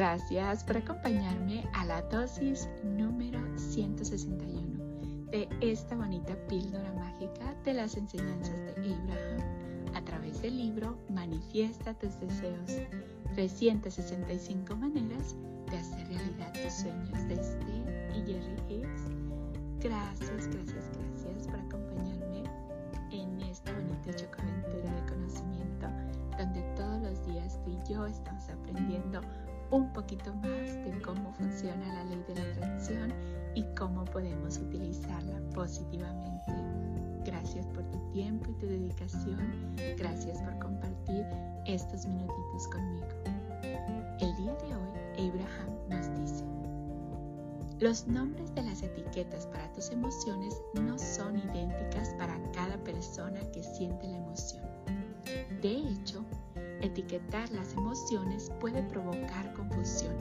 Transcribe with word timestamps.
Gracias 0.00 0.64
por 0.64 0.78
acompañarme 0.78 1.62
a 1.74 1.84
la 1.84 2.00
dosis 2.00 2.66
número 2.82 3.38
161 3.58 5.26
de 5.30 5.46
esta 5.60 5.94
bonita 5.94 6.34
píldora 6.48 6.90
mágica 6.94 7.54
de 7.66 7.74
las 7.74 7.98
enseñanzas 7.98 8.56
de 8.76 8.94
Abraham 8.94 9.94
a 9.94 10.02
través 10.02 10.40
del 10.40 10.56
libro 10.56 10.96
Manifiesta 11.10 11.92
tus 11.92 12.18
deseos, 12.18 12.80
365 13.34 14.74
maneras 14.74 15.36
de 15.70 15.76
hacer 15.76 16.08
realidad 16.08 16.50
tus 16.54 16.72
sueños 16.72 17.28
de 17.28 17.36
Steve 17.36 18.08
y 18.16 18.20
Jerry 18.26 18.56
Hicks. 18.70 19.02
Gracias, 19.80 20.46
gracias, 20.46 20.84
gracias 20.96 21.46
por 21.46 21.60
acompañarme 21.60 22.19
podemos 34.12 34.58
utilizarla 34.58 35.40
positivamente. 35.54 36.52
Gracias 37.24 37.66
por 37.66 37.84
tu 37.90 37.98
tiempo 38.12 38.50
y 38.50 38.54
tu 38.54 38.66
dedicación. 38.66 39.38
Gracias 39.96 40.40
por 40.42 40.58
compartir 40.58 41.24
estos 41.66 42.06
minutitos 42.06 42.68
conmigo. 42.68 43.06
El 44.20 44.36
día 44.36 44.54
de 44.54 44.74
hoy, 44.74 45.30
Abraham 45.30 45.70
nos 45.88 46.20
dice, 46.20 46.44
los 47.78 48.06
nombres 48.06 48.54
de 48.54 48.62
las 48.62 48.82
etiquetas 48.82 49.46
para 49.46 49.72
tus 49.72 49.90
emociones 49.90 50.54
no 50.74 50.98
son 50.98 51.38
idénticas 51.38 52.10
para 52.18 52.38
cada 52.52 52.76
persona 52.84 53.40
que 53.52 53.62
siente 53.62 54.06
la 54.08 54.18
emoción. 54.18 54.62
De 55.62 55.72
hecho, 55.72 56.24
Etiquetar 56.82 57.50
las 57.50 57.74
emociones 57.74 58.50
puede 58.58 58.82
provocar 58.82 59.52
confusión 59.52 60.16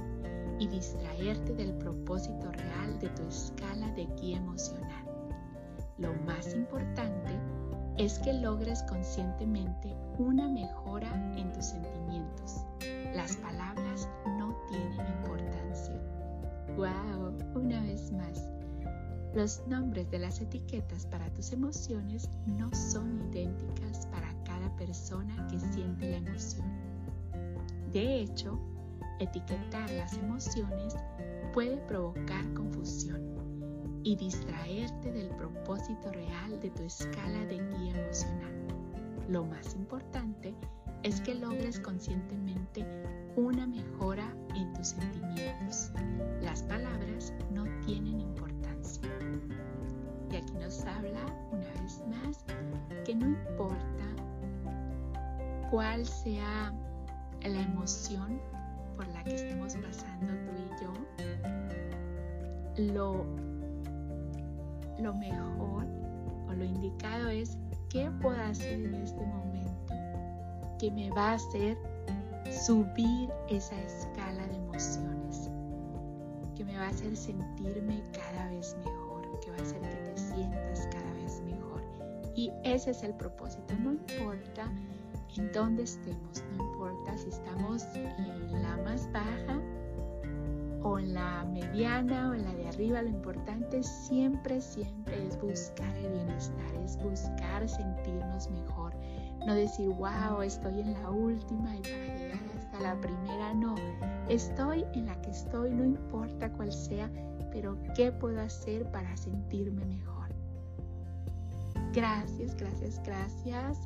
y 0.60 0.68
distraerte 0.68 1.54
del 1.54 1.74
propósito 1.74 2.52
real 2.52 3.00
de 3.00 3.10
tu 3.10 3.24
escala 3.24 3.90
de 3.92 4.06
guía 4.20 4.38
emocional. 4.38 5.06
Lo 5.98 6.14
más 6.26 6.54
importante 6.54 7.32
es 7.98 8.20
que 8.20 8.34
logres 8.34 8.84
conscientemente 8.84 9.96
una 10.18 10.48
mejora 10.48 11.12
en 11.36 11.52
tus 11.54 11.66
sentimientos. 11.66 12.66
Las 13.16 13.36
palabras 13.38 14.08
no 14.38 14.56
tienen 14.70 15.08
importancia. 15.18 16.00
¡Wow! 16.78 17.38
Una 17.56 17.82
vez 17.82 18.12
más. 18.12 18.48
Los 19.34 19.66
nombres 19.68 20.10
de 20.12 20.20
las 20.20 20.42
etiquetas 20.42 21.06
para 21.06 21.30
tus 21.34 21.52
emociones 21.52 22.30
no 22.46 22.74
son 22.74 23.30
idénticas 23.30 24.08
para 24.08 24.30
persona 24.80 25.46
que 25.48 25.60
siente 25.60 26.10
la 26.10 26.18
emoción. 26.18 26.66
De 27.92 28.22
hecho, 28.22 28.58
etiquetar 29.20 29.90
las 29.92 30.14
emociones 30.18 30.96
puede 31.54 31.78
provocar 31.78 32.54
confusión 32.54 33.30
y 34.04 34.16
distraerte 34.16 35.12
del 35.12 35.30
propósito 35.36 36.12
real 36.12 36.60
de 36.62 36.70
tu 36.70 36.84
escala 36.84 37.46
de 37.46 37.58
guía 37.58 38.00
emocional. 38.02 38.54
Lo 39.28 39.46
más 39.46 39.76
importante 39.76 40.56
es 41.04 41.22
que 41.22 41.36
logres 41.36 41.80
conscientemente 41.80 42.86
una 43.36 43.68
mejora 43.68 44.36
en 44.56 44.74
tus 44.74 44.90
sentimientos. 44.90 45.92
Las 46.42 46.64
palabras 46.64 47.34
no 47.52 47.66
tienen 47.86 48.20
importancia. 48.20 49.10
Y 50.32 50.36
aquí 50.36 50.54
nos 50.54 50.84
habla 50.86 51.26
una 51.52 51.82
vez 51.82 52.02
más 52.08 52.46
que 53.06 53.16
no 53.16 53.28
importa 53.28 54.06
cuál 55.70 56.06
sea 56.06 56.74
la 57.44 57.62
emoción 57.62 58.40
por 59.00 59.08
la 59.14 59.24
que 59.24 59.34
estemos 59.36 59.78
pasando 59.78 60.34
tú 60.44 60.52
y 60.58 60.68
yo, 60.84 60.92
lo, 62.94 63.26
lo 65.02 65.14
mejor 65.14 65.86
o 66.50 66.54
lo 66.54 66.66
indicado 66.66 67.30
es 67.30 67.58
qué 67.88 68.12
puedo 68.22 68.38
hacer 68.42 68.74
en 68.74 68.96
este 68.96 69.26
momento 69.26 69.94
que 70.78 70.92
me 70.92 71.10
va 71.12 71.30
a 71.30 71.34
hacer 71.36 71.78
subir 72.52 73.30
esa 73.48 73.82
escala 73.84 74.46
de 74.48 74.56
emociones, 74.58 75.50
que 76.58 76.66
me 76.66 76.76
va 76.78 76.88
a 76.88 76.90
hacer 76.90 77.16
sentirme 77.16 78.04
cada 78.12 78.50
vez 78.50 78.76
mejor, 78.84 79.40
que 79.40 79.50
va 79.50 79.58
a 79.60 79.62
hacer 79.62 79.80
que 79.80 79.96
te 79.96 80.18
sientas 80.18 80.90
cada 80.92 81.14
vez 81.14 81.42
mejor. 81.46 81.82
Y 82.36 82.52
ese 82.66 82.92
es 82.92 83.04
el 83.04 83.14
propósito, 83.14 83.76
no 83.82 83.94
importa 83.94 84.70
en 85.38 85.52
donde 85.54 85.84
estemos, 85.84 86.44
no 86.58 86.66
importa 86.66 87.18
si 87.18 87.30
estamos 87.30 87.86
en 87.96 88.39
mediana 91.46 92.30
o 92.30 92.34
en 92.34 92.44
la 92.44 92.54
de 92.54 92.68
arriba, 92.68 93.02
lo 93.02 93.10
importante 93.10 93.84
siempre, 93.84 94.62
siempre 94.62 95.28
es 95.28 95.40
buscar 95.42 95.96
el 95.98 96.12
bienestar, 96.12 96.76
es 96.84 96.98
buscar 96.98 97.68
sentirnos 97.68 98.50
mejor, 98.50 98.94
no 99.46 99.54
decir, 99.54 99.90
wow, 99.90 100.42
estoy 100.42 100.82
en 100.82 100.94
la 100.94 101.10
última 101.10 101.76
y 101.76 101.82
para 101.82 102.18
llegar 102.18 102.40
hasta 102.58 102.80
la 102.82 103.02
primera, 103.02 103.54
no, 103.54 103.76
estoy 104.28 104.86
en 104.94 105.06
la 105.06 105.22
que 105.22 105.32
estoy, 105.32 105.72
no 105.72 105.84
importa 105.84 106.52
cuál 106.54 106.72
sea, 106.72 107.10
pero 107.52 107.78
¿qué 107.96 108.12
puedo 108.12 108.40
hacer 108.42 108.90
para 108.92 109.16
sentirme 109.18 109.86
mejor? 109.86 110.30
Gracias, 111.94 112.56
gracias, 112.56 113.02
gracias 113.04 113.80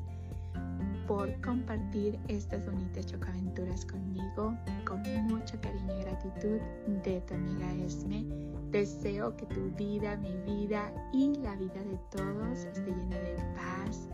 por 1.08 1.40
compartir 1.42 2.20
estas 2.28 2.66
bonitas 2.66 3.06
chocaventuras 3.06 3.86
conmigo. 3.86 4.56
Con 4.94 5.26
mucho 5.26 5.60
cariño 5.60 5.92
y 6.00 6.04
gratitud 6.04 6.60
de 7.04 7.20
tu 7.22 7.34
amiga 7.34 7.74
Esme. 7.84 8.26
Deseo 8.70 9.36
que 9.36 9.48
tu 9.48 9.72
vida, 9.72 10.16
mi 10.18 10.38
vida 10.46 10.94
y 11.12 11.36
la 11.38 11.56
vida 11.56 11.82
de 11.82 11.98
todos 12.12 12.60
esté 12.60 12.92
llena 12.92 13.18
de 13.18 13.36
paz, 13.56 14.08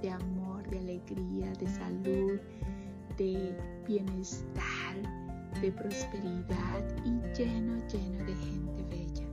de 0.00 0.10
amor, 0.12 0.62
de 0.70 0.78
alegría, 0.78 1.52
de 1.54 1.66
salud, 1.66 2.40
de 3.18 3.56
bienestar, 3.88 4.94
de 5.60 5.72
prosperidad 5.72 6.84
y 7.04 7.10
lleno, 7.36 7.84
lleno 7.88 8.24
de 8.24 8.34
gente 8.36 8.84
bella. 8.88 9.26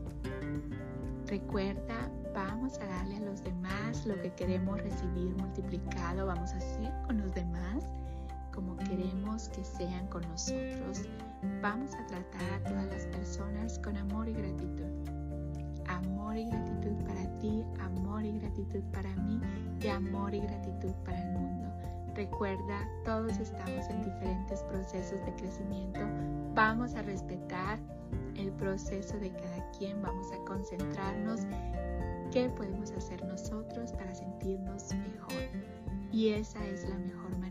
Recuerda 1.27 2.11
vamos 2.33 2.79
a 2.79 2.87
darle 2.87 3.17
a 3.17 3.19
los 3.19 3.43
demás 3.43 4.03
lo 4.07 4.19
que 4.19 4.33
queremos 4.33 4.81
recibir 4.81 5.35
multiplicado, 5.35 6.25
vamos 6.25 6.51
a 6.53 6.57
hacer 6.57 6.91
con 7.05 7.19
los 7.19 7.35
demás 7.35 7.85
que 9.43 9.63
sean 9.63 10.07
con 10.07 10.21
nosotros. 10.29 11.03
Vamos 11.61 11.93
a 11.93 12.05
tratar 12.07 12.53
a 12.53 12.63
todas 12.63 12.85
las 12.87 13.05
personas 13.05 13.79
con 13.79 13.95
amor 13.95 14.27
y 14.27 14.33
gratitud. 14.33 15.09
Amor 15.87 16.37
y 16.37 16.45
gratitud 16.45 17.05
para 17.05 17.39
ti, 17.39 17.63
amor 17.79 18.25
y 18.25 18.39
gratitud 18.39 18.81
para 18.91 19.15
mí 19.15 19.39
y 19.81 19.87
amor 19.87 20.33
y 20.33 20.39
gratitud 20.39 20.91
para 21.05 21.21
el 21.21 21.33
mundo. 21.33 21.71
Recuerda, 22.15 22.87
todos 23.05 23.37
estamos 23.37 23.87
en 23.89 24.03
diferentes 24.03 24.63
procesos 24.63 25.23
de 25.25 25.35
crecimiento. 25.35 25.99
Vamos 26.55 26.95
a 26.95 27.03
respetar 27.03 27.77
el 28.35 28.51
proceso 28.53 29.17
de 29.19 29.31
cada 29.31 29.71
quien, 29.77 30.01
vamos 30.01 30.31
a 30.31 30.37
concentrarnos 30.45 31.41
¿Qué 32.31 32.49
podemos 32.49 32.91
hacer 32.91 33.23
nosotros 33.25 33.93
para 33.93 34.13
sentirnos 34.13 34.93
mejor? 34.93 35.49
Y 36.11 36.29
esa 36.29 36.63
es 36.65 36.87
la 36.89 36.97
mejor 36.97 37.31
manera 37.31 37.46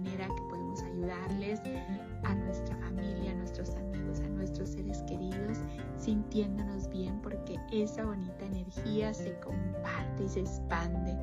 a 2.25 2.35
nuestra 2.35 2.77
familia, 2.77 3.33
a 3.33 3.35
nuestros 3.35 3.75
amigos, 3.77 4.21
a 4.21 4.29
nuestros 4.29 4.71
seres 4.71 5.03
queridos, 5.03 5.59
sintiéndonos 5.99 6.89
bien 6.89 7.21
porque 7.23 7.59
esa 7.73 8.05
bonita 8.05 8.45
energía 8.45 9.13
se 9.13 9.39
comparte 9.41 10.25
y 10.25 10.29
se 10.29 10.41
expande. 10.41 11.17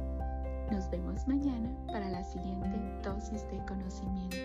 Nos 0.72 0.90
vemos 0.90 1.28
mañana 1.28 1.70
para 1.88 2.10
la 2.10 2.24
siguiente 2.24 2.70
dosis 3.04 3.46
de 3.50 3.58
conocimiento. 3.66 4.38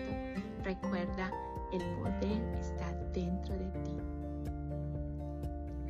Recuerda, 0.63 1.31
el 1.73 1.81
poder 1.97 2.41
está 2.59 2.91
dentro 3.13 3.55
de 3.55 3.65
ti. 3.83 3.97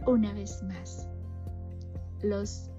Una 0.08 0.34
vez 0.34 0.64
más, 0.64 1.08
los 2.22 2.70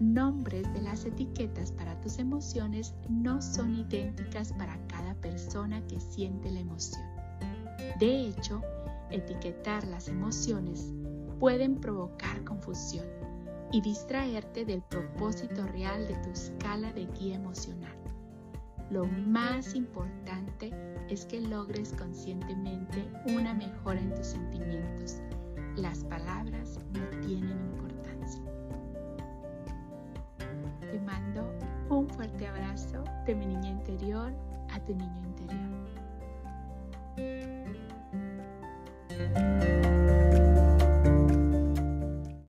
nombres 0.00 0.72
de 0.72 0.82
las 0.82 1.04
etiquetas 1.04 1.72
para 1.72 2.00
tus 2.00 2.18
emociones 2.18 2.94
no 3.08 3.40
son 3.40 3.74
idénticas 3.74 4.52
para 4.52 4.78
cada 4.88 5.14
persona 5.14 5.86
que 5.86 6.00
siente 6.00 6.50
la 6.50 6.60
emoción. 6.60 7.04
De 7.98 8.28
hecho, 8.28 8.62
etiquetar 9.10 9.86
las 9.86 10.08
emociones 10.08 10.92
pueden 11.38 11.76
provocar 11.76 12.42
confusión 12.44 13.06
y 13.72 13.80
distraerte 13.80 14.64
del 14.64 14.82
propósito 14.82 15.66
real 15.66 16.06
de 16.06 16.14
tu 16.16 16.30
escala 16.30 16.92
de 16.92 17.06
guía 17.06 17.36
emocional. 17.36 17.96
Lo 18.90 19.04
más 19.04 19.74
importante 19.74 20.72
es 21.08 21.26
que 21.26 21.40
logres 21.40 21.92
conscientemente 21.92 23.04
una 23.34 23.54
mejora 23.54 24.00
en 24.00 24.14
tus 24.14 24.28
sentimientos. 24.28 25.16
Las 25.76 26.04
palabras 26.04 26.78
no 26.92 27.04
tienen 27.26 27.58
importancia. 27.72 28.53
Mando 31.04 31.52
un 31.90 32.08
fuerte 32.08 32.46
abrazo 32.46 33.04
de 33.26 33.34
mi 33.34 33.46
niña 33.46 33.68
interior 33.68 34.32
a 34.72 34.80
tu 34.80 34.94
niño 34.94 35.22
interior. 35.22 35.54